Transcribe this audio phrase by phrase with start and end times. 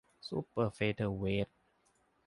[0.27, 1.47] ซูเปอร์เฟเธอร์เวท